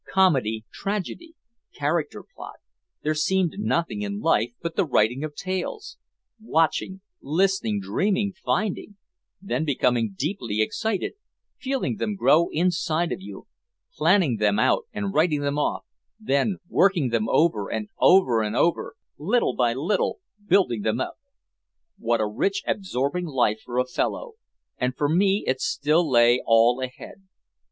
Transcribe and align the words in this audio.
Comedy, 0.11 0.65
tragedy, 0.73 1.35
character, 1.75 2.23
plot 2.33 2.55
there 3.03 3.13
seemed 3.13 3.59
nothing 3.59 4.01
in 4.01 4.19
life 4.19 4.51
but 4.59 4.75
the 4.75 4.83
writing 4.83 5.23
of 5.23 5.35
tales 5.35 5.99
watching, 6.41 7.01
listening, 7.21 7.79
dreaming, 7.79 8.33
finding, 8.43 8.95
then 9.39 9.63
becoming 9.63 10.15
deeply 10.17 10.59
excited, 10.59 11.13
feeling 11.59 11.97
them 11.97 12.15
grow 12.15 12.49
inside 12.51 13.11
of 13.11 13.21
you, 13.21 13.45
planning 13.95 14.37
them 14.37 14.57
out 14.57 14.85
and 14.91 15.13
writing 15.13 15.41
them 15.41 15.59
off, 15.59 15.85
then 16.19 16.57
working 16.67 17.09
them 17.09 17.29
over 17.29 17.71
and 17.71 17.87
over 17.99 18.41
and 18.41 18.55
over, 18.55 18.95
little 19.19 19.53
by 19.53 19.71
little 19.71 20.17
building 20.47 20.81
them 20.81 20.99
up. 20.99 21.19
What 21.99 22.19
a 22.21 22.25
rich 22.25 22.63
absorbing 22.65 23.25
life 23.27 23.61
for 23.63 23.77
a 23.77 23.85
fellow, 23.85 24.31
and 24.79 24.95
for 24.95 25.07
me 25.07 25.43
it 25.45 25.61
still 25.61 26.09
lay 26.09 26.41
all 26.43 26.81
ahead. 26.81 27.21